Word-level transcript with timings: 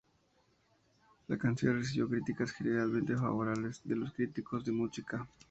La 1.27 1.37
canción 1.37 1.77
recibió 1.77 2.09
críticas 2.09 2.49
generalmente 2.53 3.15
favorables 3.15 3.81
de 3.83 3.97
los 3.97 4.11
críticos 4.13 4.65
de 4.65 4.71
música. 4.71 5.29